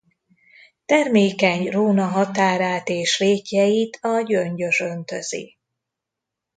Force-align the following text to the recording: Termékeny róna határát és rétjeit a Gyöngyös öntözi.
Termékeny 0.85 1.69
róna 1.69 2.05
határát 2.07 2.89
és 2.89 3.19
rétjeit 3.19 3.99
a 4.01 4.21
Gyöngyös 4.21 4.79
öntözi. 4.79 5.57